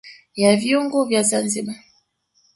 [0.35, 1.75] Ya vyungu vya Zanzibar